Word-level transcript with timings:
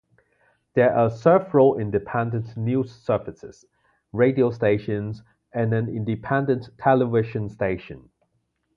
There 0.73 0.91
are 0.97 1.11
several 1.11 1.77
independent 1.77 2.57
news 2.57 2.91
services, 2.91 3.63
radio 4.11 4.49
stations, 4.49 5.21
and 5.53 5.71
an 5.75 5.89
independent 5.95 6.69
television 6.79 7.49
station. 7.49 8.09